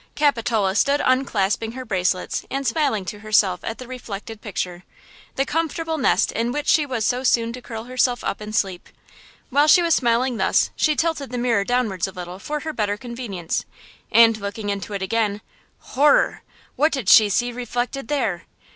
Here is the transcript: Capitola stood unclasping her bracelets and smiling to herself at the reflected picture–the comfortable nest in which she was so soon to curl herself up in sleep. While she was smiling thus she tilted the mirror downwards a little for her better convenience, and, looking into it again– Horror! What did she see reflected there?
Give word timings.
Capitola 0.15 0.73
stood 0.73 0.99
unclasping 1.05 1.73
her 1.73 1.85
bracelets 1.85 2.43
and 2.49 2.65
smiling 2.65 3.05
to 3.05 3.19
herself 3.19 3.59
at 3.61 3.77
the 3.77 3.87
reflected 3.87 4.41
picture–the 4.41 5.45
comfortable 5.45 5.99
nest 5.99 6.31
in 6.31 6.51
which 6.51 6.67
she 6.67 6.87
was 6.87 7.05
so 7.05 7.23
soon 7.23 7.53
to 7.53 7.61
curl 7.61 7.83
herself 7.83 8.23
up 8.23 8.41
in 8.41 8.51
sleep. 8.51 8.89
While 9.51 9.67
she 9.67 9.83
was 9.83 9.93
smiling 9.93 10.37
thus 10.37 10.71
she 10.75 10.95
tilted 10.95 11.29
the 11.29 11.37
mirror 11.37 11.63
downwards 11.63 12.07
a 12.07 12.11
little 12.13 12.39
for 12.39 12.61
her 12.61 12.73
better 12.73 12.97
convenience, 12.97 13.63
and, 14.11 14.37
looking 14.37 14.71
into 14.71 14.93
it 14.93 15.03
again– 15.03 15.39
Horror! 15.79 16.41
What 16.75 16.91
did 16.93 17.07
she 17.07 17.29
see 17.29 17.51
reflected 17.51 18.07
there? 18.07 18.45